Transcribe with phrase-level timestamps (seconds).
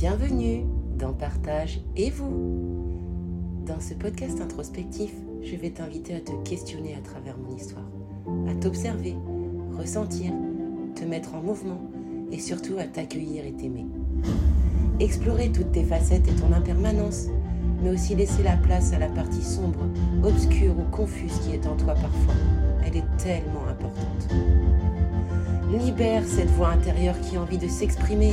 [0.00, 0.64] Bienvenue
[0.98, 2.32] dans Partage et vous.
[3.66, 5.10] Dans ce podcast introspectif,
[5.42, 7.84] je vais t'inviter à te questionner à travers mon histoire,
[8.48, 9.14] à t'observer,
[9.76, 10.32] ressentir,
[10.94, 11.82] te mettre en mouvement
[12.32, 13.84] et surtout à t'accueillir et t'aimer.
[15.00, 17.26] Explorer toutes tes facettes et ton impermanence,
[17.82, 19.84] mais aussi laisser la place à la partie sombre,
[20.24, 22.34] obscure ou confuse qui est en toi parfois.
[22.86, 24.34] Elle est tellement importante.
[25.78, 28.32] Libère cette voix intérieure qui a envie de s'exprimer.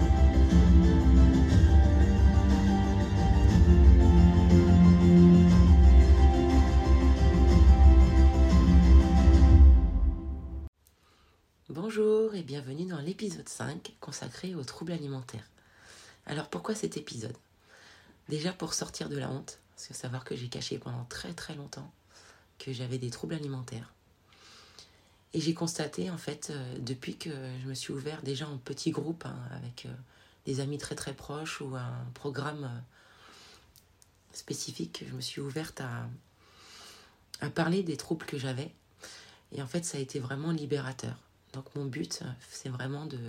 [13.21, 15.47] L'épisode 5 consacré aux troubles alimentaires.
[16.25, 17.37] Alors pourquoi cet épisode?
[18.29, 21.53] Déjà pour sortir de la honte, parce que savoir que j'ai caché pendant très très
[21.53, 21.91] longtemps
[22.57, 23.93] que j'avais des troubles alimentaires.
[25.35, 27.29] Et j'ai constaté en fait euh, depuis que
[27.61, 29.93] je me suis ouvert déjà en petits groupes hein, avec euh,
[30.47, 32.79] des amis très très proches ou un programme euh,
[34.33, 35.81] spécifique, je me suis ouverte
[37.39, 38.73] à parler des troubles que j'avais.
[39.51, 41.15] Et en fait ça a été vraiment libérateur.
[41.53, 43.19] Donc mon but c'est vraiment de,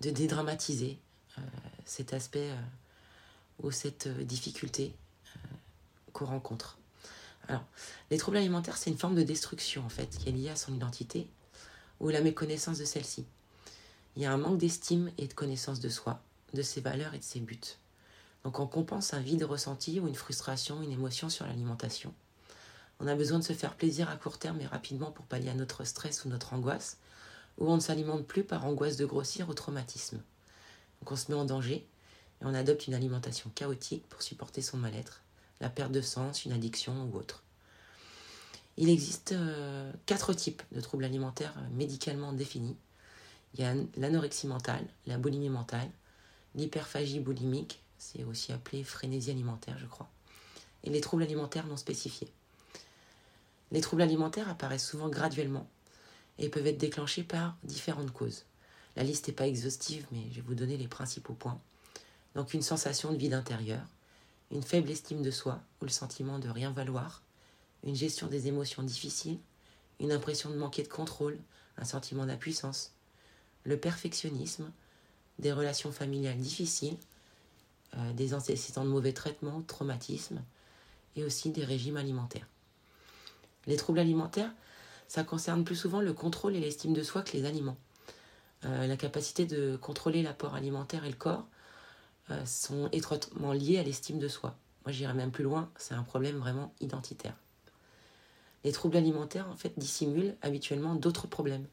[0.00, 0.98] dédramatiser
[1.84, 2.50] cet aspect
[3.62, 4.94] ou cette difficulté
[6.12, 6.78] qu'on rencontre.
[7.48, 7.64] Alors,
[8.10, 10.72] les troubles alimentaires, c'est une forme de destruction en fait qui est liée à son
[10.74, 11.28] identité
[11.98, 13.26] ou la méconnaissance de celle-ci.
[14.16, 16.22] Il y a un manque d'estime et de connaissance de soi,
[16.54, 17.60] de ses valeurs et de ses buts.
[18.44, 22.14] Donc on compense un vide ressenti ou une frustration, une émotion sur l'alimentation.
[23.00, 25.54] On a besoin de se faire plaisir à court terme et rapidement pour pallier à
[25.54, 26.98] notre stress ou notre angoisse,
[27.58, 30.22] ou on ne s'alimente plus par angoisse de grossir ou traumatisme.
[31.00, 31.86] Donc on se met en danger
[32.40, 35.22] et on adopte une alimentation chaotique pour supporter son mal-être
[35.60, 37.42] la perte de sens, une addiction ou autre.
[38.76, 42.76] Il existe euh, quatre types de troubles alimentaires euh, médicalement définis.
[43.54, 45.90] Il y a l'anorexie mentale, la boulimie mentale,
[46.54, 50.08] l'hyperphagie boulimique, c'est aussi appelé frénésie alimentaire, je crois,
[50.84, 52.32] et les troubles alimentaires non spécifiés.
[53.72, 55.68] Les troubles alimentaires apparaissent souvent graduellement
[56.38, 58.44] et peuvent être déclenchés par différentes causes.
[58.96, 61.60] La liste n'est pas exhaustive, mais je vais vous donner les principaux points.
[62.34, 63.82] Donc une sensation de vide intérieur,
[64.50, 67.22] une faible estime de soi ou le sentiment de rien valoir,
[67.84, 69.38] une gestion des émotions difficiles,
[70.00, 71.38] une impression de manquer de contrôle,
[71.78, 72.92] un sentiment d'impuissance,
[73.64, 74.70] le perfectionnisme,
[75.38, 76.96] des relations familiales difficiles,
[77.96, 80.42] euh, des antécédents de mauvais traitements, traumatismes,
[81.16, 82.46] et aussi des régimes alimentaires.
[83.66, 84.52] Les troubles alimentaires,
[85.08, 87.76] ça concerne plus souvent le contrôle et l'estime de soi que les aliments.
[88.64, 91.46] Euh, la capacité de contrôler l'apport alimentaire et le corps
[92.30, 94.56] euh, sont étroitement liés à l'estime de soi.
[94.84, 97.34] Moi, j'irais même plus loin, c'est un problème vraiment identitaire.
[98.64, 101.66] Les troubles alimentaires, en fait, dissimulent habituellement d'autres problèmes.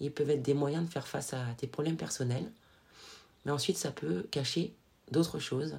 [0.00, 2.50] Ils peuvent être des moyens de faire face à tes problèmes personnels,
[3.44, 4.74] mais ensuite, ça peut cacher
[5.10, 5.78] d'autres choses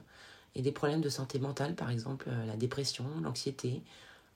[0.56, 3.82] et des problèmes de santé mentale, par exemple euh, la dépression, l'anxiété,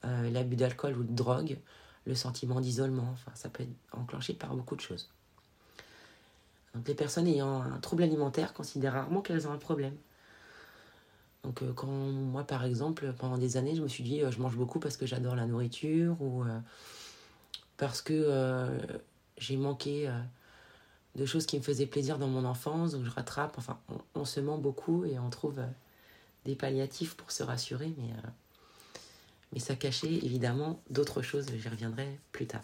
[0.05, 1.57] euh, l'abus d'alcool ou de drogue,
[2.05, 3.09] le sentiment d'isolement.
[3.13, 5.09] Enfin, ça peut être enclenché par beaucoup de choses.
[6.73, 9.95] Donc les personnes ayant un trouble alimentaire considèrent rarement qu'elles ont un problème.
[11.45, 14.41] Donc euh, quand moi par exemple pendant des années je me suis dit euh, je
[14.41, 16.59] mange beaucoup parce que j'adore la nourriture ou euh,
[17.77, 18.69] parce que
[19.37, 20.09] j'ai manqué
[21.15, 24.25] de choses qui me faisaient plaisir dans mon enfance donc je rattrape enfin on, on
[24.25, 25.61] se ment beaucoup et on trouve
[26.45, 28.09] des palliatifs pour se rassurer mais
[29.55, 32.61] mais ça cachait évidemment d'autres choses j'y reviendrai plus tard.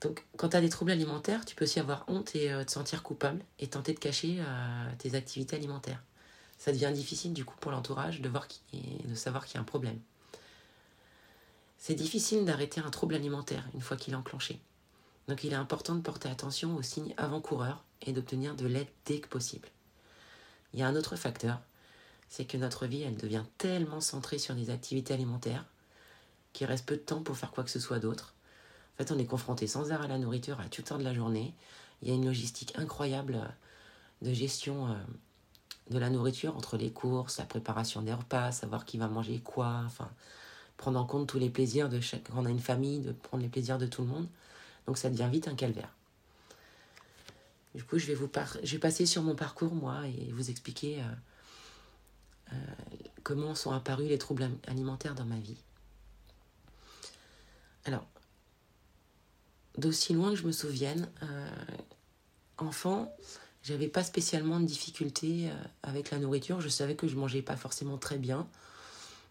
[0.00, 2.70] Donc, quand tu as des troubles alimentaires, tu peux aussi avoir honte et euh, te
[2.70, 6.02] sentir coupable et tenter de cacher euh, tes activités alimentaires.
[6.58, 9.64] Ça devient difficile du coup pour l'entourage de, voir de savoir qu'il y a un
[9.64, 10.00] problème.
[11.78, 14.60] C'est difficile d'arrêter un trouble alimentaire une fois qu'il est enclenché.
[15.28, 19.20] Donc il est important de porter attention aux signes avant-coureurs et d'obtenir de l'aide dès
[19.20, 19.68] que possible.
[20.72, 21.60] Il y a un autre facteur,
[22.28, 25.64] c'est que notre vie, elle devient tellement centrée sur des activités alimentaires
[26.52, 28.34] qu'il reste peu de temps pour faire quoi que ce soit d'autre
[28.96, 31.12] en fait, on est confronté sans arrêt à la nourriture à tout temps de la
[31.12, 31.52] journée.
[32.00, 34.94] Il y a une logistique incroyable euh, de gestion euh,
[35.90, 39.82] de la nourriture entre les courses, la préparation des repas, savoir qui va manger quoi,
[39.84, 40.08] enfin,
[40.78, 42.30] prendre en compte tous les plaisirs de chaque.
[42.30, 44.28] Quand on a une famille, de prendre les plaisirs de tout le monde.
[44.86, 45.92] Donc ça devient vite un calvaire.
[47.74, 48.30] Du coup, je vais, vous
[48.62, 51.14] je vais passer sur mon parcours, moi, et vous expliquer euh,
[53.22, 55.56] comment sont apparus les troubles alimentaires dans ma vie?
[57.84, 58.06] Alors,
[59.78, 61.08] d'aussi loin que je me souvienne,
[62.58, 63.14] enfant,
[63.62, 65.50] j'avais pas spécialement de difficultés
[65.82, 66.60] avec la nourriture.
[66.60, 68.48] Je savais que je mangeais pas forcément très bien,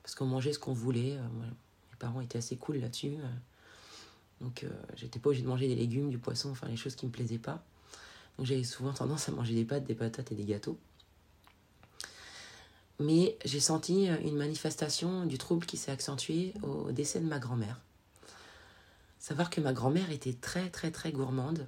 [0.03, 1.17] parce qu'on mangeait ce qu'on voulait.
[1.17, 3.15] Mes parents étaient assez cool là-dessus.
[4.41, 4.65] Donc,
[4.95, 7.37] j'étais pas obligée de manger des légumes, du poisson, enfin les choses qui me plaisaient
[7.39, 7.63] pas.
[8.37, 10.77] Donc, j'avais souvent tendance à manger des pâtes, des patates et des gâteaux
[12.99, 17.79] mais j'ai senti une manifestation du trouble qui s'est accentué au décès de ma grand-mère.
[19.25, 21.67] Savoir que ma grand-mère était très très très gourmande.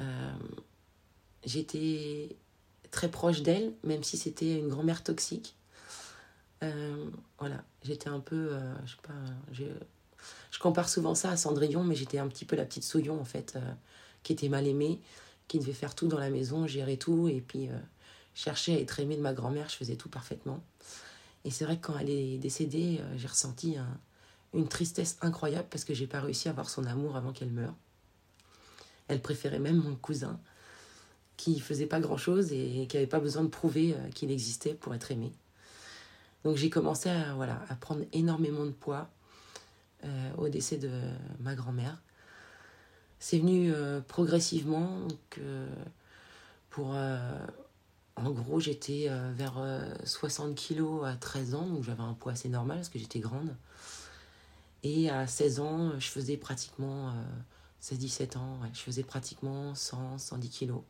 [0.00, 0.32] Euh,
[1.44, 2.36] j'étais
[2.90, 5.54] très proche d'elle, même si c'était une grand-mère toxique.
[6.64, 7.08] Euh,
[7.38, 9.14] voilà, j'étais un peu, euh, je sais pas,
[9.52, 9.64] je,
[10.50, 13.24] je, compare souvent ça à Cendrillon, mais j'étais un petit peu la petite Souillon en
[13.24, 13.56] fait,
[14.24, 15.00] qui était mal aimée,
[15.46, 17.68] qui devait faire tout dans la maison, gérer tout, et puis
[18.34, 20.62] cherchais à être aimée de ma grand-mère, je faisais tout parfaitement.
[21.44, 23.76] Et c'est vrai que quand elle est décédée, euh, j'ai ressenti
[24.54, 27.74] une tristesse incroyable parce que j'ai pas réussi à avoir son amour avant qu'elle meure.
[29.08, 30.38] Elle préférait même mon cousin,
[31.36, 34.74] qui faisait pas grand chose et qui avait pas besoin de prouver euh, qu'il existait
[34.74, 35.32] pour être aimé.
[36.44, 39.08] Donc j'ai commencé à, voilà, à prendre énormément de poids
[40.04, 40.90] euh, au décès de
[41.40, 42.00] ma grand-mère.
[43.20, 43.72] C'est venu
[44.08, 45.40] progressivement donc,
[46.70, 46.96] pour
[48.24, 49.54] en gros, j'étais euh, vers
[50.04, 53.18] 60 euh, kilos à 13 ans, donc j'avais un poids assez normal parce que j'étais
[53.18, 53.54] grande.
[54.84, 57.12] Et à 16 ans, je faisais pratiquement,
[57.82, 60.82] 16-17 euh, ans, je faisais pratiquement 100, 110 kilos.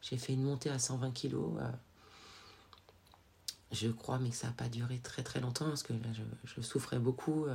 [0.00, 1.52] J'ai fait une montée à 120 kilos.
[3.72, 6.10] je crois, mais que ça n'a pas duré très très longtemps parce que là,
[6.44, 7.46] je, souffrais beaucoup.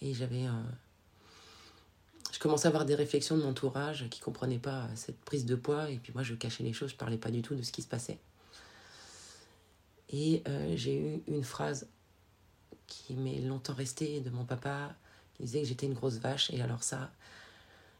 [0.00, 0.83] et j'avais je
[2.44, 5.54] commençais à avoir des réflexions de mon entourage qui ne comprenaient pas cette prise de
[5.54, 5.88] poids.
[5.88, 7.72] Et puis moi, je cachais les choses, je ne parlais pas du tout de ce
[7.72, 8.18] qui se passait.
[10.10, 11.88] Et euh, j'ai eu une phrase
[12.86, 14.94] qui m'est longtemps restée de mon papa,
[15.32, 16.50] qui disait que j'étais une grosse vache.
[16.50, 17.10] Et alors ça,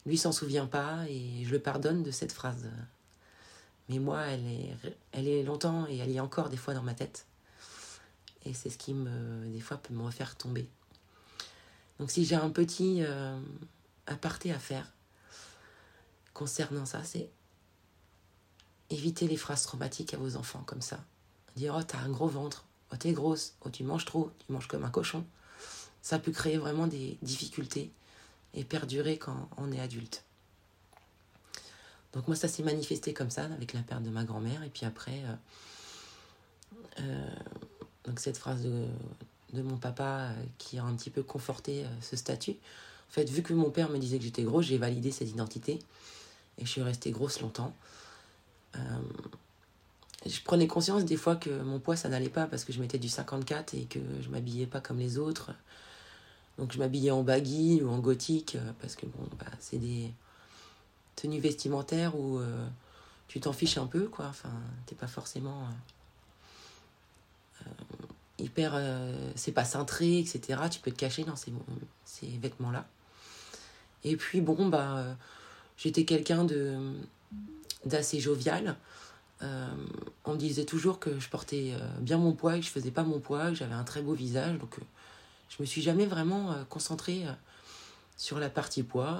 [0.05, 2.69] lui s'en souvient pas et je le pardonne de cette phrase.
[3.88, 4.76] Mais moi, elle est,
[5.12, 7.25] elle est longtemps et elle est encore des fois dans ma tête.
[8.44, 10.69] Et c'est ce qui, me, des fois, peut me refaire tomber.
[11.99, 12.99] Donc si j'ai un petit...
[13.00, 13.38] Euh,
[14.06, 14.93] aparté à faire
[16.33, 17.31] concernant ça, c'est
[18.91, 21.03] éviter les phrases traumatiques à vos enfants comme ça.
[21.56, 24.67] Dire oh t'as un gros ventre, oh t'es grosse, oh tu manges trop, tu manges
[24.67, 25.25] comme un cochon.
[26.03, 27.91] Ça peut créer vraiment des difficultés
[28.53, 30.25] et perdurer quand on est adulte.
[32.12, 34.85] Donc moi ça s'est manifesté comme ça avec la perte de ma grand-mère et puis
[34.87, 35.35] après euh,
[37.01, 37.35] euh,
[38.05, 38.87] donc cette phrase de,
[39.53, 42.56] de mon papa euh, qui a un petit peu conforté ce statut.
[43.14, 45.78] Fait, vu que mon père me disait que j'étais grosse, j'ai validé cette identité.
[46.58, 47.72] Et je suis restée grosse longtemps.
[48.75, 48.81] Euh,
[50.26, 52.99] je prenais conscience des fois que mon poids, ça n'allait pas parce que je mettais
[52.99, 55.52] du 54 et que je m'habillais pas comme les autres.
[56.58, 60.12] Donc je m'habillais en baggy ou en gothique euh, parce que bon, bah, c'est des
[61.14, 62.67] tenues vestimentaires où euh,
[63.28, 64.26] tu t'en fiches un peu, quoi.
[64.26, 64.50] Enfin,
[64.87, 65.69] t'es pas forcément
[68.40, 68.76] hyper.
[69.37, 70.62] c'est pas cintré, etc.
[70.69, 72.88] Tu peux te cacher dans ces vêtements-là.
[74.05, 75.15] Et puis bon, bah, euh,
[75.77, 76.77] j'étais quelqu'un de
[77.85, 78.77] d'assez jovial.
[79.43, 79.67] Euh,
[80.25, 83.03] on me disait toujours que je portais euh, bien mon poids, que je faisais pas
[83.03, 84.58] mon poids, que j'avais un très beau visage.
[84.58, 84.79] Donc
[85.51, 87.25] je me suis jamais vraiment concentrée
[88.17, 89.19] sur la partie poids.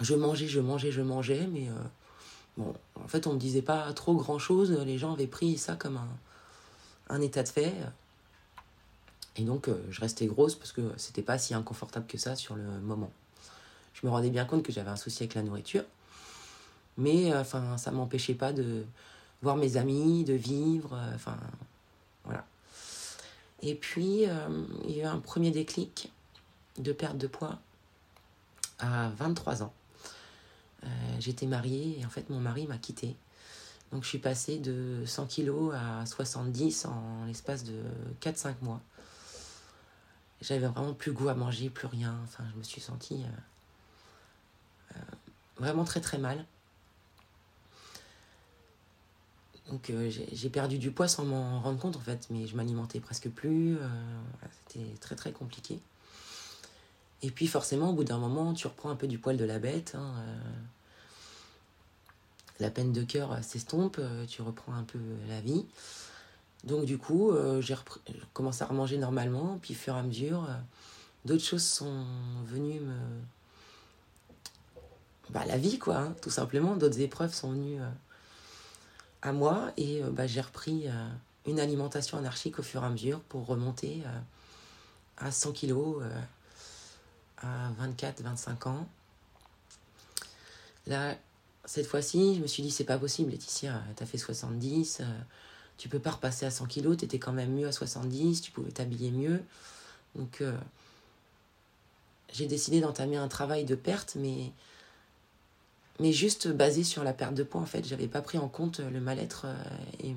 [0.00, 1.68] Je mangeais, je mangeais, je mangeais, mais
[2.56, 4.70] bon, en fait, on me disait pas trop grand chose.
[4.86, 6.08] Les gens avaient pris ça comme un,
[7.08, 7.74] un état de fait.
[9.36, 12.62] Et donc, je restais grosse parce que c'était pas si inconfortable que ça sur le
[12.62, 13.10] moment
[13.94, 15.84] je me rendais bien compte que j'avais un souci avec la nourriture.
[16.96, 18.84] Mais euh, enfin, ça m'empêchait pas de
[19.42, 20.94] voir mes amis, de vivre.
[20.94, 21.36] Euh, enfin,
[22.24, 22.46] voilà.
[23.62, 26.12] Et puis, euh, il y a eu un premier déclic
[26.78, 27.58] de perte de poids
[28.78, 29.72] à 23 ans.
[31.20, 33.14] J'étais mariée et en fait, mon mari m'a quittée.
[33.92, 37.78] Donc, je suis passée de 100 kilos à 70 en l'espace de
[38.20, 38.80] 4-5 mois.
[40.40, 42.16] J'avais vraiment plus goût à manger, plus rien.
[42.24, 43.24] Enfin, je me suis sentie
[45.58, 46.44] vraiment très très mal.
[49.72, 53.00] Donc euh, j'ai perdu du poids sans m'en rendre compte en fait, mais je m'alimentais
[53.00, 53.76] presque plus.
[53.76, 53.88] Euh,
[54.68, 55.80] c'était très très compliqué.
[57.22, 59.58] Et puis forcément, au bout d'un moment, tu reprends un peu du poil de la
[59.58, 59.94] bête.
[59.96, 60.38] Hein, euh,
[62.60, 65.64] la peine de cœur s'estompe, tu reprends un peu la vie.
[66.64, 67.74] Donc du coup, j'ai
[68.34, 70.46] commencé à remanger normalement, puis au fur et à mesure,
[71.24, 72.04] d'autres choses sont
[72.44, 72.94] venues me,
[75.32, 76.76] bah, la vie, quoi, hein, tout simplement.
[76.76, 77.88] D'autres épreuves sont venues euh,
[79.22, 81.08] à moi et euh, bah, j'ai repris euh,
[81.46, 84.02] une alimentation anarchique au fur et à mesure pour remonter
[85.16, 86.02] à 100 kilos
[87.38, 88.86] à 24-25 ans.
[90.86, 91.16] Là,
[91.64, 95.04] cette fois-ci, je me suis dit, c'est pas possible, Laetitia, t'as fait 70, euh,
[95.78, 98.70] tu peux pas repasser à 100 kilos, t'étais quand même mieux à 70, tu pouvais
[98.70, 99.42] t'habiller mieux.
[100.14, 100.44] Donc,
[102.32, 104.52] j'ai décidé d'entamer un travail de perte, mais,
[106.00, 107.86] mais juste basé sur la perte de poids, en fait.
[107.86, 109.54] J'avais pas pris en compte le mal-être euh,
[110.02, 110.14] et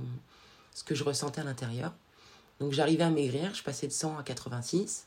[0.74, 1.94] ce que je ressentais à l'intérieur.
[2.60, 5.06] Donc, j'arrivais à maigrir, je passais de 100 à 86.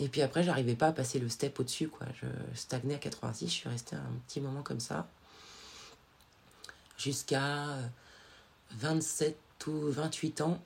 [0.00, 2.06] Et puis après, j'arrivais pas à passer le step au-dessus, quoi.
[2.20, 5.08] Je stagnais à 86, je suis restée un petit moment comme ça.
[6.96, 7.78] Jusqu'à
[8.72, 10.62] 27 ou 28 ans.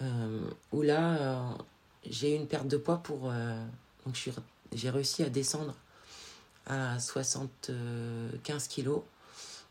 [0.00, 1.50] Euh, où là, euh,
[2.08, 3.30] j'ai eu une perte de poids pour.
[3.30, 3.64] Euh,
[4.06, 4.16] donc
[4.72, 5.74] j'ai réussi à descendre
[6.68, 9.02] à 75 kilos.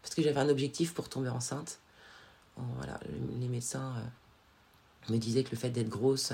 [0.02, 1.80] Parce que j'avais un objectif pour tomber enceinte.
[2.56, 3.00] Voilà,
[3.40, 3.94] les médecins
[5.10, 6.34] me disaient que le fait d'être grosse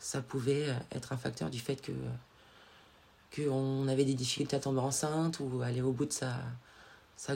[0.00, 1.92] ça pouvait euh, être un facteur du fait que
[3.36, 6.34] qu'on avait des difficultés à tomber enceinte ou aller au bout de sa,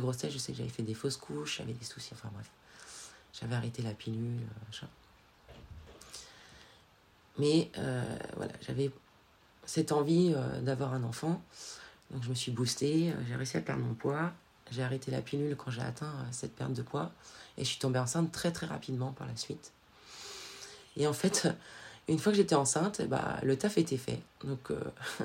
[0.00, 0.32] grossesse.
[0.32, 2.50] Je sais que j'avais fait des fausses couches, j'avais des soucis, enfin bref.
[3.32, 4.88] J'avais arrêté la pilule, machin.
[7.38, 8.02] Mais euh,
[8.34, 8.90] voilà, j'avais
[9.66, 11.40] cette envie euh, d'avoir un enfant.
[12.14, 14.32] Donc je me suis boostée, j'ai réussi à perdre mon poids.
[14.70, 17.10] J'ai arrêté la pilule quand j'ai atteint cette perte de poids.
[17.58, 19.72] Et je suis tombée enceinte très très rapidement par la suite.
[20.96, 21.48] Et en fait,
[22.08, 24.20] une fois que j'étais enceinte, bah, le taf était fait.
[24.44, 24.80] Donc, euh,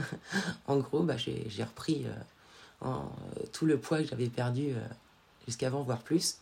[0.67, 4.73] en gros, bah, j'ai repris euh, euh, tout le poids que j'avais perdu
[5.47, 6.37] jusqu'avant, voire plus.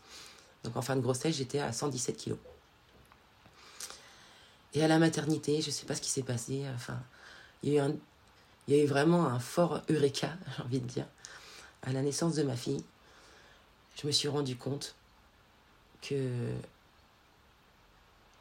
[0.64, 2.40] Donc, en fin de grossesse, j'étais à 117 kilos.
[4.74, 6.66] Et à la maternité, je ne sais pas ce qui s'est passé.
[6.76, 7.00] Enfin,
[7.64, 7.92] il y, a eu
[8.68, 11.06] il y a eu vraiment un fort eureka, j'ai envie de dire.
[11.84, 12.84] À la naissance de ma fille,
[13.96, 14.96] je me suis rendu compte
[16.02, 16.52] que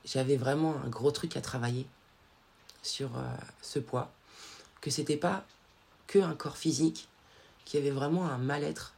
[0.05, 1.87] j'avais vraiment un gros truc à travailler
[2.83, 3.23] sur euh,
[3.63, 4.13] ce poids,
[4.81, 5.45] que c'était pas
[6.07, 7.09] que un corps physique,
[7.65, 8.95] qu'il y avait vraiment un mal-être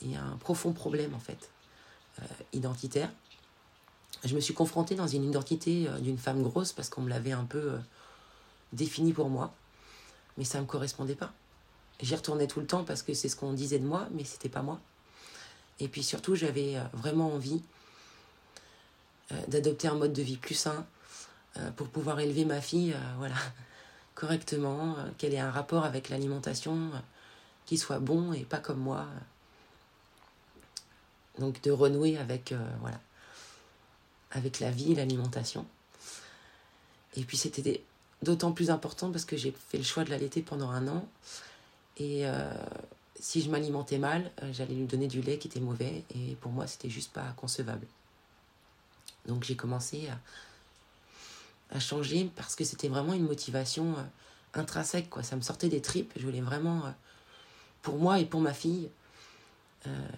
[0.00, 1.50] et un profond problème en fait
[2.20, 3.10] euh, identitaire.
[4.24, 7.32] Je me suis confrontée dans une identité euh, d'une femme grosse parce qu'on me l'avait
[7.32, 7.78] un peu
[8.72, 9.52] définie pour moi,
[10.40, 11.34] mais ça ne me correspondait pas.
[12.00, 14.48] J'y retournais tout le temps parce que c'est ce qu'on disait de moi, mais c'était
[14.48, 14.80] pas moi.
[15.80, 17.60] Et puis surtout, j'avais vraiment envie
[19.32, 20.86] euh, d'adopter un mode de vie plus sain
[21.58, 23.34] euh, pour pouvoir élever ma fille euh, voilà,
[24.14, 26.90] correctement, qu'elle ait un rapport avec l'alimentation
[27.66, 29.04] qui soit bon et pas comme moi.
[31.38, 32.98] Donc de renouer avec, voilà,
[34.30, 35.66] avec la vie l'alimentation.
[37.14, 37.82] Et puis c'était
[38.22, 41.08] d'autant plus important parce que j'ai fait le choix de l'allaiter pendant un an.
[41.96, 42.24] Et
[43.18, 46.04] si je m'alimentais mal, j'allais lui donner du lait qui était mauvais.
[46.14, 47.86] Et pour moi, c'était juste pas concevable.
[49.26, 50.08] Donc j'ai commencé
[51.70, 54.02] à, changer parce que c'était vraiment une motivation euh,
[54.54, 55.08] intrinsèque.
[55.08, 55.22] Quoi.
[55.22, 56.12] Ça me sortait des tripes.
[56.16, 56.90] Je voulais vraiment, euh,
[57.82, 58.90] pour moi et pour ma fille,
[59.86, 60.08] euh,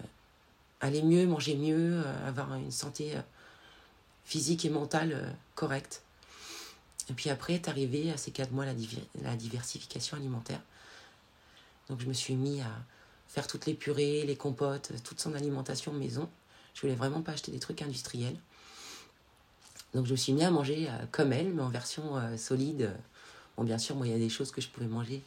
[0.80, 3.18] aller mieux, manger mieux, avoir une santé
[4.24, 6.02] physique et mentale correcte.
[7.10, 8.74] Et puis après est arrivé à ces quatre mois la,
[9.22, 10.60] la diversification alimentaire.
[11.88, 12.70] Donc je me suis mis à
[13.28, 16.28] faire toutes les purées, les compotes, toute son alimentation maison.
[16.74, 18.36] Je voulais vraiment pas acheter des trucs industriels.
[19.94, 22.94] Donc je me suis mis à manger euh, comme elle, mais en version euh, solide.
[23.56, 25.22] Bon, bien sûr, moi, il y a des choses que je pouvais manger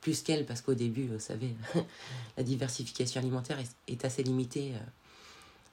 [0.00, 1.54] plus qu'elle, parce qu'au début, vous savez,
[2.36, 4.78] la diversification alimentaire est, assez limitée euh,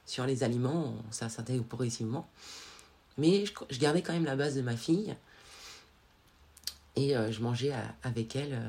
[0.06, 2.28] sur les aliments, ça s'intègre progressivement.
[3.18, 5.16] Mais je, gardais quand même la base de ma fille,
[6.96, 8.60] et je mangeais avec elle.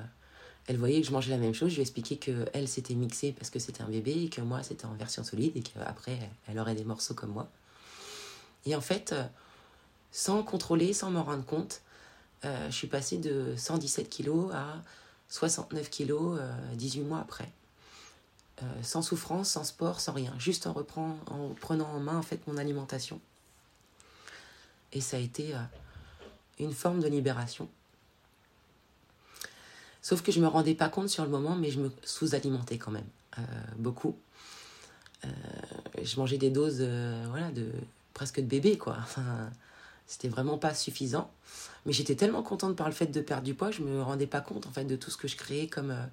[0.67, 2.95] elle voyait que je mangeais la même chose, je lui ai expliqué que elle s'était
[2.95, 6.19] mixée parce que c'était un bébé, et que moi, c'était en version solide, et qu'après,
[6.47, 7.49] elle aurait des morceaux comme moi.
[8.65, 9.15] Et en fait,
[10.13, 11.81] sans contrôler, sans m'en rendre compte.
[12.45, 14.83] Euh, je suis passée de 117 kilos à
[15.29, 16.39] 69 kilos
[16.75, 17.51] 18 euh, mois après.
[18.63, 20.35] Euh, sans souffrance, sans sport, sans rien.
[20.39, 23.21] Juste en, reprend, en prenant en main en fait mon alimentation.
[24.93, 25.55] Et ça a été
[26.59, 27.69] une forme de libération.
[30.03, 32.77] Sauf que je ne me rendais pas compte sur le moment, mais je me sous-alimentais
[32.77, 33.07] quand même.
[33.79, 34.17] beaucoup.
[35.25, 36.83] je mangeais des doses
[37.31, 37.71] voilà, de
[38.13, 38.97] presque de bébé, quoi.
[39.01, 39.49] Enfin,
[40.07, 41.31] c'était vraiment pas suffisant.
[41.87, 44.41] Mais j'étais tellement contente par le fait de perdre du poids, je me rendais pas
[44.41, 46.05] compte en fait de tout ce que je créais comme euh,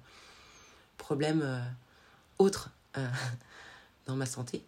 [0.96, 1.60] problème euh,
[2.38, 3.06] autre euh,
[4.06, 4.64] dans ma santé.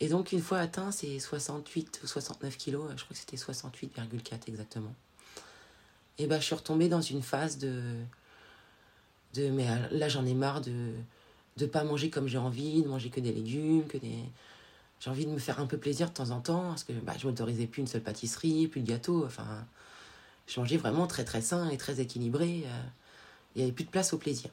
[0.00, 4.48] Et donc une fois atteint ces 68 ou 69 kilos, je crois que c'était 68,4
[4.48, 4.94] exactement.
[6.18, 7.82] Et ben je suis retombée dans une phase de
[9.34, 10.92] de mais là j'en ai marre de
[11.56, 14.24] de pas manger comme j'ai envie, de manger que des légumes, que des
[15.00, 17.14] j'ai envie de me faire un peu plaisir de temps en temps, parce que bah,
[17.16, 19.64] je m'autorisais plus une seule pâtisserie, plus de gâteau, enfin,
[20.46, 22.64] je mangeais vraiment très très sain et très équilibré.
[22.66, 22.82] Euh,
[23.54, 24.50] il n'y avait plus de place au plaisir.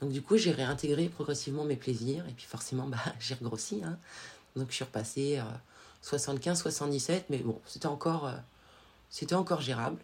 [0.00, 3.82] Donc du coup, j'ai réintégré progressivement mes plaisirs, et puis forcément, bah, j'ai regrossi.
[3.84, 3.98] Hein.
[4.56, 5.60] Donc je suis repassée à
[6.02, 8.36] 75, 77, mais bon, c'était encore, euh,
[9.10, 9.98] c'était encore gérable.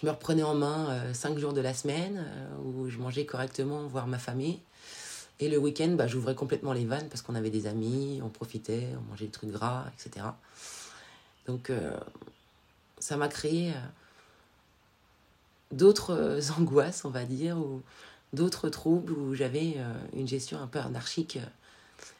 [0.00, 2.24] Je me reprenais en main euh, cinq jours de la semaine,
[2.64, 4.60] où je mangeais correctement, voir ma famille.
[5.40, 8.88] Et le week-end, bah, j'ouvrais complètement les vannes parce qu'on avait des amis, on profitait,
[8.98, 10.26] on mangeait des trucs gras, etc.
[11.46, 11.96] Donc, euh,
[12.98, 13.74] ça m'a créé euh,
[15.70, 17.82] d'autres euh, angoisses, on va dire, ou
[18.32, 19.78] d'autres troubles où j'avais
[20.12, 21.38] une gestion un peu anarchique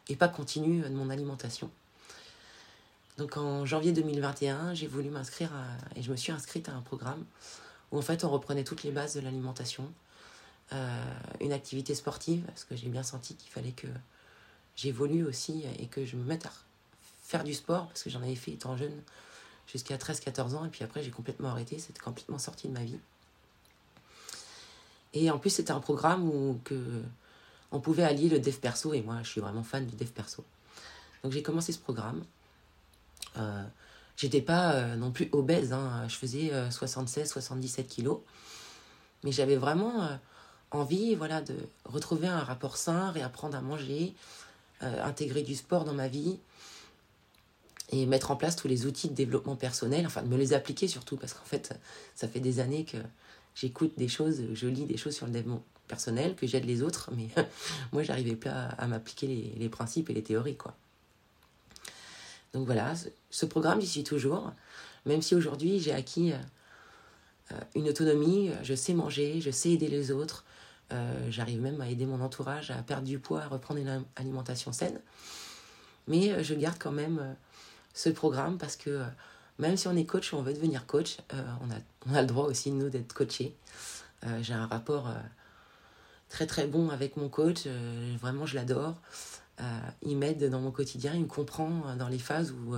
[0.08, 1.70] et pas continue de mon alimentation.
[3.18, 5.50] Donc, en janvier 2021, j'ai voulu m'inscrire
[5.96, 7.22] et je me suis inscrite à un programme
[7.92, 9.92] où en fait on reprenait toutes les bases de l'alimentation
[10.74, 11.04] euh,
[11.40, 13.86] une activité sportive, parce que j'ai bien senti qu'il fallait que
[14.76, 16.52] j'évolue aussi et que je me mette à
[17.22, 19.02] faire du sport, parce que j'en avais fait étant jeune
[19.66, 22.98] jusqu'à 13-14 ans, et puis après j'ai complètement arrêté, c'était complètement sorti de ma vie.
[25.14, 26.60] Et en plus, c'était un programme où
[27.72, 30.44] on pouvait allier le dev perso, et moi je suis vraiment fan du dev perso.
[31.22, 32.22] Donc j'ai commencé ce programme.
[33.38, 33.64] Euh,
[34.18, 36.06] J'étais pas euh, non plus obèse, hein.
[36.08, 38.18] je faisais 76-77 kilos,
[39.24, 40.18] mais j'avais vraiment
[40.70, 44.14] envie voilà, de retrouver un rapport sain, réapprendre à manger,
[44.82, 46.38] euh, intégrer du sport dans ma vie
[47.90, 50.88] et mettre en place tous les outils de développement personnel, enfin de me les appliquer
[50.88, 51.74] surtout, parce qu'en fait,
[52.14, 52.98] ça fait des années que
[53.54, 57.10] j'écoute des choses, je lis des choses sur le développement personnel, que j'aide les autres,
[57.16, 57.28] mais
[57.92, 60.76] moi, j'arrivais pas à, m'appliquer les, les, principes et les théories, quoi.
[62.52, 62.94] Donc voilà,
[63.30, 64.52] ce programme, j'y suis toujours,
[65.06, 70.10] même si aujourd'hui, j'ai acquis euh, une autonomie, je sais manger, je sais aider les
[70.10, 70.44] autres,
[70.92, 74.72] euh, j'arrive même à aider mon entourage à perdre du poids, à reprendre une alimentation
[74.72, 75.00] saine.
[76.06, 77.32] Mais euh, je garde quand même euh,
[77.92, 79.02] ce programme parce que
[79.58, 82.28] même si on est coach ou on veut devenir coach, on, a, on a le
[82.28, 83.56] droit aussi, nous, d'être coaché.
[84.40, 85.12] J'ai un rapport
[86.28, 87.66] très très bon avec mon coach.
[88.20, 88.94] vraiment, je l'adore.
[90.02, 92.76] Il m'aide dans mon quotidien, il me comprend dans les phases où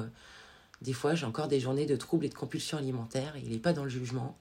[0.81, 3.37] des fois j'ai encore des journées de troubles et de compulsions alimentaires.
[3.37, 4.39] il n'est pas dans le jugement.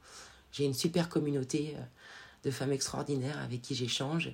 [0.52, 1.76] J'ai une super communauté
[2.44, 4.32] de femmes extraordinaires avec qui j'échange.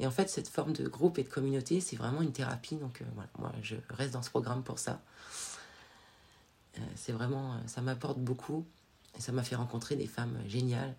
[0.00, 2.76] Et en fait, cette forme de groupe et de communauté, c'est vraiment une thérapie.
[2.76, 5.00] Donc euh, voilà, moi, je reste dans ce programme pour ça.
[6.78, 8.66] Euh, c'est vraiment, euh, ça m'apporte beaucoup.
[9.16, 10.94] Et ça m'a fait rencontrer des femmes géniales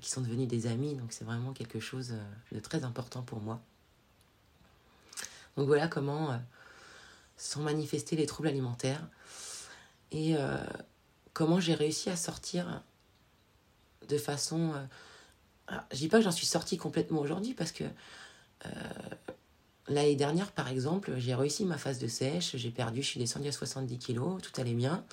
[0.00, 0.96] qui sont devenues des amies.
[0.96, 2.14] Donc c'est vraiment quelque chose
[2.50, 3.60] de très important pour moi.
[5.56, 6.40] Donc voilà comment
[7.36, 9.06] sont manifestés les troubles alimentaires
[10.10, 10.34] et
[11.32, 12.82] comment j'ai réussi à sortir
[14.08, 14.74] de façon
[15.90, 17.84] je dis pas que j'en suis sortie complètement aujourd'hui parce que
[18.66, 18.70] euh,
[19.88, 23.48] l'année dernière, par exemple, j'ai réussi ma phase de sèche, j'ai perdu, je suis descendue
[23.48, 25.04] à 70 kilos, tout allait bien.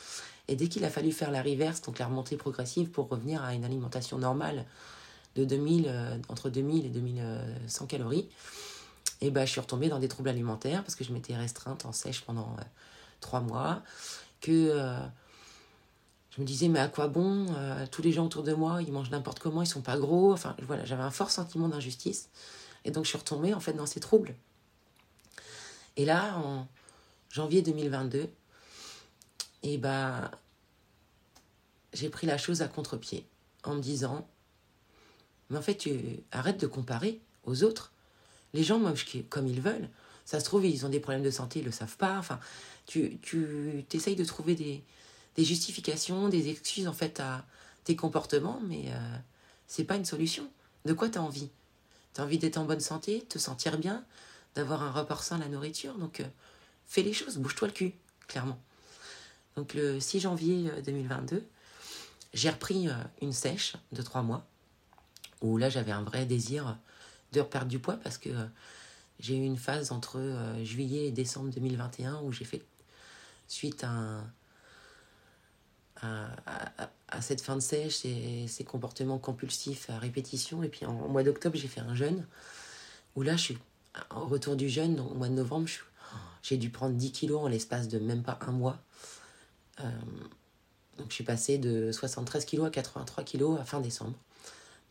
[0.48, 3.54] Et dès qu'il a fallu faire la reverse, donc la remontée progressive pour revenir à
[3.54, 4.66] une alimentation normale
[5.36, 8.30] de 2000, euh, entre 2000 et 2100 calories,
[9.22, 11.92] et ben, je suis retombée dans des troubles alimentaires parce que je m'étais restreinte en
[11.92, 12.64] sèche pendant euh,
[13.20, 13.82] trois mois,
[14.42, 14.72] que
[16.40, 18.94] je me disais, mais à quoi bon euh, Tous les gens autour de moi, ils
[18.94, 20.32] mangent n'importe comment, ils sont pas gros.
[20.32, 22.30] Enfin, voilà, j'avais un fort sentiment d'injustice.
[22.86, 24.36] Et donc, je suis retombée, en fait, dans ces troubles.
[25.98, 26.68] Et là, en
[27.30, 28.30] janvier 2022,
[29.64, 30.32] et bah,
[31.92, 33.26] j'ai pris la chose à contre-pied
[33.64, 34.26] en me disant,
[35.50, 37.92] mais en fait, tu de comparer aux autres.
[38.54, 39.90] Les gens mangent comme ils veulent.
[40.26, 42.18] Ça se trouve, ils ont des problèmes de santé, ils le savent pas.
[42.18, 42.40] Enfin,
[42.86, 44.84] tu, tu essayes de trouver des,
[45.36, 47.46] des justifications, des excuses en fait à
[47.86, 49.18] tes comportements, mais euh,
[49.68, 50.50] c'est pas une solution.
[50.84, 51.50] De quoi tu as envie?
[52.14, 54.04] Tu as envie d'être en bonne santé, de te sentir bien,
[54.56, 56.26] d'avoir un rapport sain à la nourriture, donc euh,
[56.88, 57.94] fais les choses, bouge-toi le cul,
[58.28, 58.60] clairement.
[59.56, 61.40] Donc le 6 janvier 2022, euh,
[62.34, 62.90] j'ai repris
[63.22, 64.46] une sèche de trois mois,
[65.42, 66.78] où là j'avais un vrai désir
[67.32, 68.30] de reperdre du poids parce que
[69.20, 70.20] j'ai eu une phase entre
[70.64, 72.64] juillet et décembre 2021 où j'ai fait,
[73.48, 74.24] suite à
[76.02, 80.64] à, cette fin de sèche et ces comportements compulsifs à répétition.
[80.64, 82.26] Et puis en, mois d'octobre, j'ai fait un jeûne
[83.16, 83.58] où là, je suis
[84.16, 85.68] au retour du jeûne, donc, au mois de novembre,
[86.44, 88.78] j'ai dû prendre 10 kilos en l'espace de même pas un mois.
[89.82, 89.90] Euh,
[90.98, 94.16] donc je suis passée de 73 kilos à 83 kilos à fin décembre.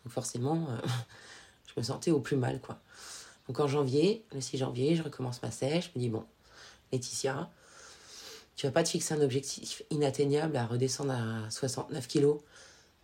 [0.04, 0.86] Donc forcément, euh,
[1.78, 2.80] je me sentais au plus mal, quoi.
[3.46, 5.90] Donc en janvier, le 6 janvier, je recommence ma sèche.
[5.92, 6.24] Je me dis, bon,
[6.92, 7.48] Laetitia,
[8.56, 12.40] tu vas pas te fixer un objectif inatteignable à redescendre à 69 kilos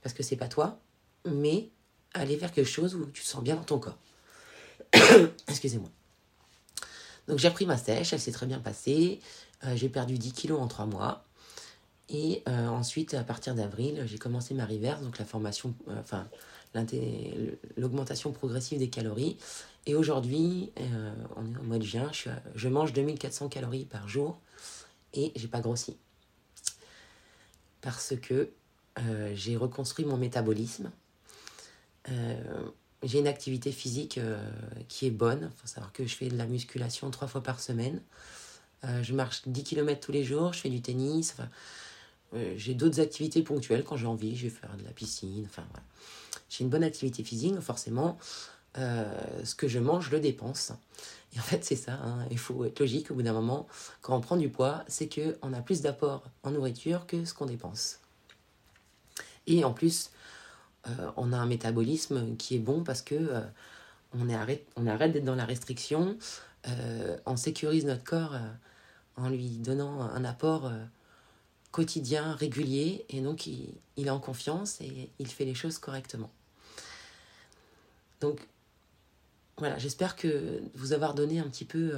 [0.02, 0.78] parce que c'est pas toi,
[1.24, 1.70] mais
[2.12, 3.98] aller vers quelque chose où tu te sens bien dans ton corps.
[5.48, 5.88] Excusez-moi.
[7.28, 9.20] Donc j'ai repris ma sèche, elle s'est très bien passée.
[9.76, 11.24] j'ai perdu 10 kilos en 3 mois.
[12.10, 16.28] Et ensuite, à partir d'avril, j'ai commencé ma reverse, donc la formation, enfin,
[17.76, 19.36] l'augmentation progressive des calories.
[19.86, 20.72] Et aujourd'hui,
[21.36, 24.38] on est au mois de juin, je, je mange 2400 calories par jour
[25.12, 25.96] et j'ai pas grossi.
[27.80, 28.50] Parce que
[29.34, 30.90] j'ai reconstruit mon métabolisme.
[33.04, 34.38] J'ai une activité physique euh,
[34.88, 35.50] qui est bonne.
[35.54, 38.00] Il faut savoir que je fais de la musculation trois fois par semaine.
[38.84, 41.36] Euh, je marche 10 km tous les jours, je fais du tennis.
[42.34, 44.34] Euh, j'ai d'autres activités ponctuelles quand j'ai envie.
[44.34, 45.44] Je vais faire de la piscine.
[45.46, 45.66] Enfin,
[46.54, 48.18] J'ai une bonne activité physique, forcément.
[48.76, 50.72] ce que je mange, je le dépense.
[51.34, 51.94] Et en fait, c'est ça.
[51.94, 52.26] Hein.
[52.30, 53.66] Il faut être logique au bout d'un moment.
[54.02, 57.46] Quand on prend du poids, c'est qu'on a plus d'apport en nourriture que ce qu'on
[57.46, 57.98] dépense.
[59.46, 60.10] Et en plus,
[60.86, 63.40] euh, on a un métabolisme qui est bon parce que euh,
[64.12, 66.16] on, arrête, on arrête d'être dans la restriction,
[66.68, 68.36] euh, on sécurise notre corps
[69.16, 70.70] en lui donnant un apport
[71.72, 76.30] quotidien, régulier, et donc il, est en confiance et il fait les choses correctement.
[78.20, 78.46] Donc
[79.58, 81.92] voilà, j'espère que vous avoir donné un petit peu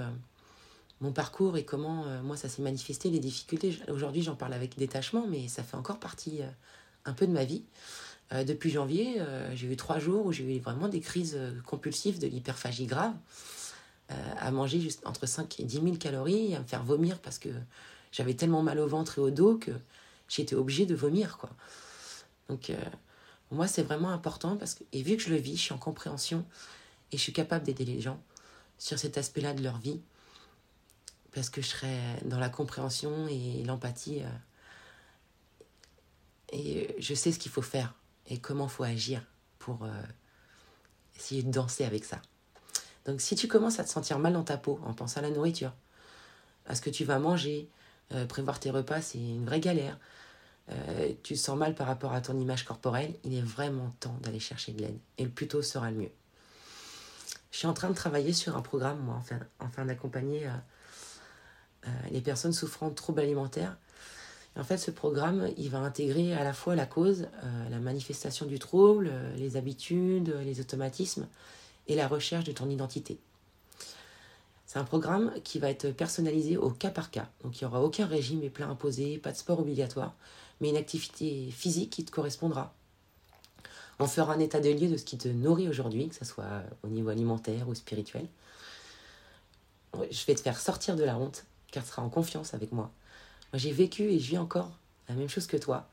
[1.00, 3.78] mon parcours et comment moi ça s'est manifesté, les difficultés.
[3.88, 6.40] Aujourd'hui j'en parle avec détachement, mais ça fait encore partie
[7.06, 7.64] un peu de ma vie.
[8.32, 11.52] Euh, depuis janvier, euh, j'ai eu trois jours où j'ai eu vraiment des crises euh,
[11.64, 13.14] compulsives de l'hyperphagie grave,
[14.38, 17.48] à manger juste entre 5 et 10 000 calories, à me faire vomir parce que
[18.12, 19.72] j'avais tellement mal au ventre et au dos que
[20.28, 21.38] j'étais obligée de vomir.
[21.38, 21.50] Quoi.
[22.48, 22.70] Donc,
[23.50, 25.78] moi, c'est vraiment important parce que, et vu que je le vis, je suis en
[25.78, 26.44] compréhension
[27.12, 28.20] et je suis capable d'aider les gens
[28.78, 30.00] sur cet aspect-là de leur vie
[31.32, 34.22] parce que je serai dans la compréhension et l'empathie.
[36.50, 37.94] et je sais ce qu'il faut faire
[38.28, 39.22] et comment faut agir
[39.58, 40.02] pour euh,
[41.16, 42.20] essayer de danser avec ça.
[43.04, 45.30] Donc si tu commences à te sentir mal dans ta peau en pensant à la
[45.30, 45.72] nourriture,
[46.66, 47.68] à ce que tu vas manger,
[48.12, 49.98] euh, prévoir tes repas, c'est une vraie galère.
[50.70, 54.40] Euh, tu sens mal par rapport à ton image corporelle, il est vraiment temps d'aller
[54.40, 54.98] chercher de l'aide.
[55.18, 56.12] Et le plus tôt sera le mieux.
[57.52, 59.22] Je suis en train de travailler sur un programme, moi,
[59.60, 60.46] enfin, d'accompagner
[62.10, 63.76] les personnes souffrant de troubles alimentaires
[64.58, 68.46] en fait, ce programme, il va intégrer à la fois la cause, euh, la manifestation
[68.46, 71.26] du trouble, euh, les habitudes, les automatismes
[71.88, 73.18] et la recherche de ton identité.
[74.76, 77.30] C'est un programme qui va être personnalisé au cas par cas.
[77.42, 80.14] Donc il n'y aura aucun régime et plein imposé, pas de sport obligatoire,
[80.60, 82.74] mais une activité physique qui te correspondra.
[84.00, 86.62] On fera un état de lieu de ce qui te nourrit aujourd'hui, que ce soit
[86.82, 88.26] au niveau alimentaire ou spirituel.
[90.10, 92.92] Je vais te faire sortir de la honte, car tu seras en confiance avec moi
[93.54, 95.88] j'ai vécu et je vis encore la même chose que toi.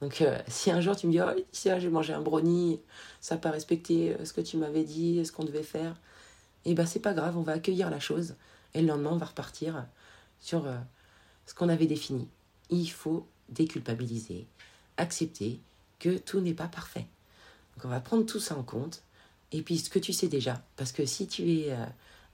[0.00, 2.80] Donc, euh, si un jour tu me dis, oh, j'ai mangé un brownie,
[3.20, 5.94] ça n'a pas respecté euh, ce que tu m'avais dit, ce qu'on devait faire,
[6.64, 8.36] et eh ben c'est pas grave, on va accueillir la chose.
[8.72, 9.86] Et le lendemain, on va repartir
[10.40, 10.76] sur euh,
[11.46, 12.28] ce qu'on avait défini.
[12.70, 14.46] Il faut déculpabiliser,
[14.96, 15.60] accepter
[15.98, 17.06] que tout n'est pas parfait.
[17.76, 19.02] Donc, on va prendre tout ça en compte.
[19.52, 21.76] Et puis, ce que tu sais déjà, parce que si tu es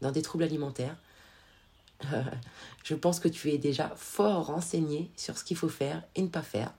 [0.00, 0.96] dans des troubles alimentaires,
[2.84, 6.28] je pense que tu es déjà fort renseigné sur ce qu'il faut faire et ne
[6.28, 6.72] pas faire.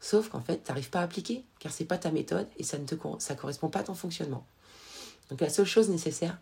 [0.00, 2.78] Sauf qu'en fait, tu n'arrives pas à appliquer, car c'est pas ta méthode et ça
[2.78, 2.86] ne
[3.18, 4.46] ça correspond pas à ton fonctionnement.
[5.30, 6.38] Donc la seule chose nécessaire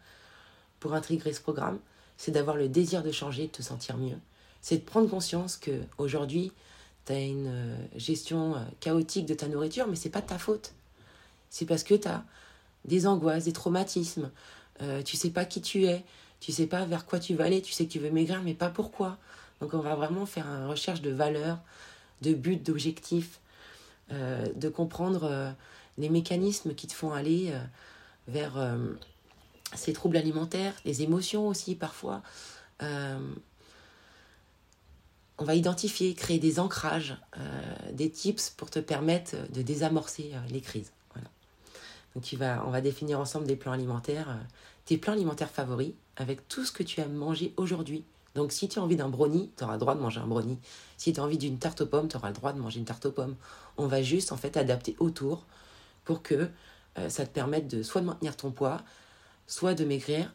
[0.80, 1.78] pour intégrer ce programme,
[2.16, 4.18] c'est d'avoir le désir de changer, de te sentir mieux.
[4.62, 6.52] C'est de prendre conscience que aujourd'hui,
[7.06, 10.38] tu as une euh, gestion euh, chaotique de ta nourriture, mais c'est pas de ta
[10.38, 10.72] faute.
[11.50, 12.24] C'est parce que tu as
[12.84, 14.30] des angoisses, des traumatismes,
[14.82, 16.04] euh, tu sais pas qui tu es,
[16.40, 18.54] tu sais pas vers quoi tu vas aller, tu sais que tu veux maigrir, mais
[18.54, 19.18] pas pourquoi.
[19.60, 21.58] Donc on va vraiment faire une recherche de valeurs,
[22.22, 23.40] de buts, d'objectifs,
[24.12, 25.54] euh, de comprendre
[25.98, 27.52] les mécanismes qui te font aller
[28.28, 28.76] vers
[29.76, 32.22] ces troubles alimentaires, les émotions aussi parfois.
[32.80, 33.34] on
[35.44, 37.16] va identifier, créer des ancrages,
[37.92, 40.92] des tips pour te permettre de désamorcer les crises.
[42.14, 44.38] Donc tu vas, on va définir ensemble des plans alimentaires,
[44.86, 48.04] tes plans alimentaires favoris, avec tout ce que tu aimes manger aujourd'hui.
[48.34, 50.58] Donc si tu as envie d'un brownie, tu auras le droit de manger un brownie.
[50.96, 52.84] Si tu as envie d'une tarte aux pommes, tu auras le droit de manger une
[52.84, 53.34] tarte aux pommes.
[53.76, 55.46] On va juste en fait adapter autour
[56.04, 56.48] pour que
[56.98, 58.82] euh, ça te permette de soit de maintenir ton poids,
[59.46, 60.32] soit de maigrir,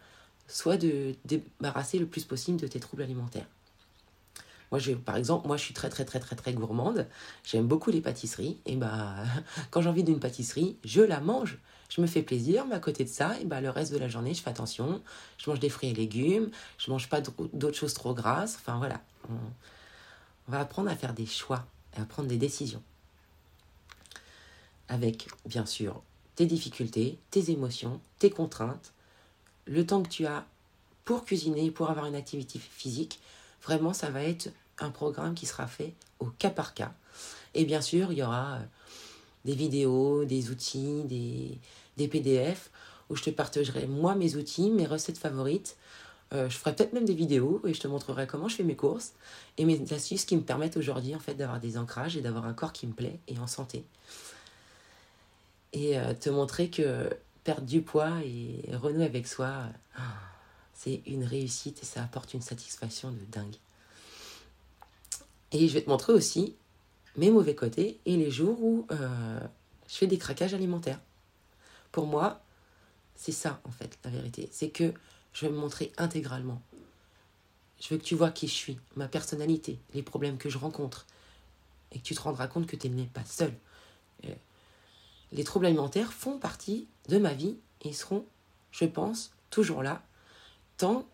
[0.48, 3.48] soit de débarrasser le plus possible de tes troubles alimentaires.
[4.72, 7.08] Moi, je, par exemple, moi, je suis très, très, très, très, très gourmande.
[7.44, 8.58] J'aime beaucoup les pâtisseries.
[8.66, 9.16] Et bah,
[9.72, 11.58] quand j'ai envie d'une pâtisserie, je la mange
[11.92, 14.08] je me fais plaisir, mais à côté de ça, et ben, le reste de la
[14.08, 15.02] journée, je fais attention.
[15.38, 18.56] Je mange des fruits et légumes, je mange pas d'autres choses trop grasses.
[18.56, 21.66] Enfin voilà, on, va apprendre à faire des choix,
[21.98, 22.82] à prendre des décisions.
[24.88, 26.02] Avec, bien sûr,
[26.36, 28.94] tes difficultés, tes émotions, tes contraintes,
[29.66, 30.46] le temps que tu as
[31.06, 33.20] pour cuisiner, pour avoir une activité physique,
[33.64, 36.94] vraiment, ça va être un programme qui sera fait au cas par cas.
[37.54, 38.60] Et bien sûr, il y aura euh,
[39.46, 41.60] des vidéos, des outils, des,
[42.08, 42.72] PDF
[43.12, 45.78] où je te partagerai moi mes outils, mes recettes favorites.
[46.34, 48.76] Euh, je ferai peut-être même des vidéos et je te montrerai comment je fais mes
[48.76, 49.14] courses
[49.60, 52.54] et mes astuces qui me permettent aujourd'hui en fait d'avoir des ancrages et d'avoir un
[52.54, 53.84] corps qui me plaît et en santé.
[55.74, 57.12] Et euh, te montrer que
[57.44, 59.66] perdre du poids et renouer avec soi,
[60.74, 63.56] c'est une réussite et ça apporte une satisfaction de dingue.
[65.52, 66.56] Et je vais te montrer aussi
[67.18, 69.40] mes mauvais côtés et les jours où euh,
[69.88, 71.00] je fais des craquages alimentaires.
[71.92, 72.42] Pour moi,
[73.16, 74.50] c'est ça en fait la vérité.
[74.52, 74.94] C'est que
[75.34, 76.62] je vais me montrer intégralement.
[77.80, 81.06] Je veux que tu vois qui je suis, ma personnalité, les problèmes que je rencontre.
[81.92, 83.54] Et que tu te rendras compte que tu n'es pas seul.
[84.26, 84.34] Euh,
[85.34, 88.26] les troubles alimentaires font partie de ma vie et seront,
[88.72, 90.02] je pense, toujours là,
[90.78, 91.08] tant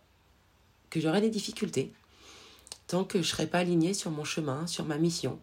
[0.90, 1.92] que j'aurai des difficultés,
[2.88, 5.40] tant que je serai pas aligné sur mon chemin, sur ma mission.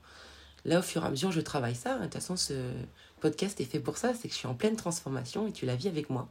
[0.64, 1.98] Là, au fur et à mesure, je travaille ça.
[1.98, 2.72] De toute façon, ce
[3.20, 5.76] podcast est fait pour ça, c'est que je suis en pleine transformation et tu la
[5.76, 6.28] vis avec moi.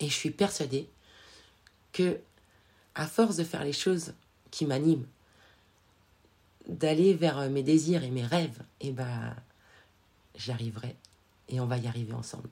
[0.00, 0.88] Et je suis persuadée
[1.92, 2.18] que,
[2.94, 4.14] à force de faire les choses
[4.50, 5.06] qui m'animent,
[6.68, 9.34] d'aller vers mes désirs et mes rêves, et eh ben,
[10.36, 10.94] j'y arriverai
[11.48, 12.48] et on va y arriver ensemble.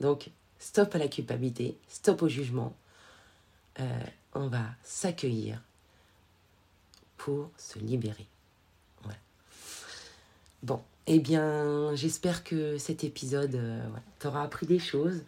[0.00, 2.74] Donc, stop à la culpabilité, stop au jugement.
[3.80, 5.60] Euh, on va s'accueillir
[7.16, 8.26] pour se libérer.
[9.02, 9.18] Voilà.
[10.62, 13.86] Bon, eh bien, j'espère que cet épisode euh,
[14.18, 15.22] t'aura appris des choses,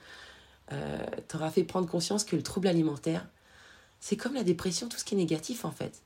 [0.72, 3.26] euh, t'aura fait prendre conscience que le trouble alimentaire,
[4.00, 6.02] c'est comme la dépression, tout ce qui est négatif en fait.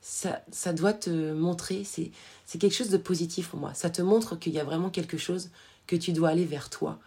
[0.00, 2.12] Ça, ça doit te montrer, c'est
[2.58, 3.74] quelque chose de positif pour moi.
[3.74, 5.50] Ça te montre qu'il y a vraiment quelque chose
[5.86, 6.98] que tu dois aller vers toi.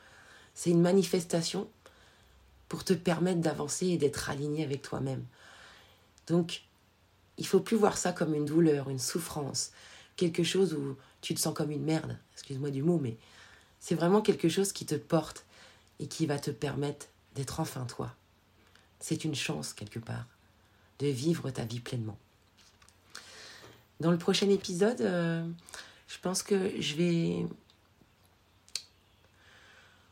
[0.53, 1.69] C'est une manifestation
[2.67, 5.25] pour te permettre d'avancer et d'être aligné avec toi-même.
[6.27, 6.63] Donc,
[7.37, 9.71] il faut plus voir ça comme une douleur, une souffrance,
[10.15, 13.17] quelque chose où tu te sens comme une merde, excuse-moi du mot, mais
[13.79, 15.45] c'est vraiment quelque chose qui te porte
[15.99, 18.13] et qui va te permettre d'être enfin toi.
[18.99, 20.25] C'est une chance quelque part
[20.99, 22.17] de vivre ta vie pleinement.
[23.99, 25.45] Dans le prochain épisode, euh,
[26.07, 27.45] je pense que je vais...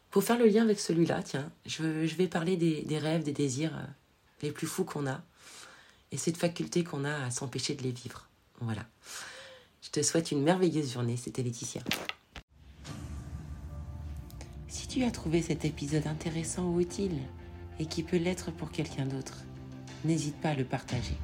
[0.10, 3.76] Pour faire le lien avec celui-là, tiens, je, vais parler des, des, rêves, des désirs
[3.76, 3.86] euh,
[4.42, 5.22] les plus fous qu'on a
[6.12, 8.28] et cette faculté qu'on a à s'empêcher de les vivre.
[8.62, 8.86] Voilà.
[9.82, 11.18] Je te souhaite une merveilleuse journée.
[11.18, 11.82] C'était Laetitia.
[14.68, 17.18] Si tu as trouvé cet épisode intéressant ou utile
[17.80, 19.38] et qui peut l'être pour quelqu'un d'autre,
[20.06, 21.18] n'hésite pas à le partager.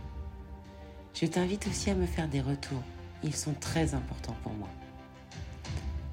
[1.14, 2.84] Je t'invite aussi à me faire des retours.
[3.24, 4.70] Ils sont très importants pour moi.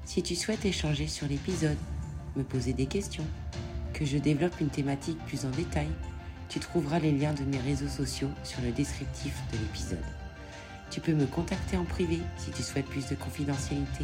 [0.05, 1.77] Si tu souhaites échanger sur l'épisode,
[2.35, 3.25] me poser des questions,
[3.93, 5.89] que je développe une thématique plus en détail,
[6.49, 10.03] tu trouveras les liens de mes réseaux sociaux sur le descriptif de l'épisode.
[10.89, 14.03] Tu peux me contacter en privé si tu souhaites plus de confidentialité.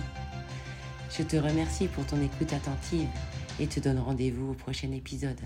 [1.18, 3.10] Je te remercie pour ton écoute attentive
[3.60, 5.40] et te donne rendez-vous au prochain épisode.